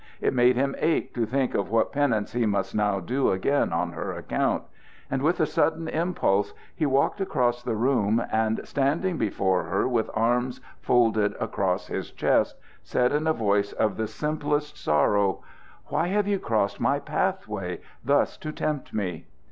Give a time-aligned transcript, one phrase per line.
[0.19, 3.91] It made him ache to think of what penance he must now do again on
[3.91, 4.63] her account;
[5.11, 10.09] and with a sudden impulse he walked across the room, and, standing before her with
[10.15, 15.43] arms folded across his breast, said in a voice of the simplest sorrow:
[15.89, 19.27] "Why have you crossed my path way, thus to tempt me?"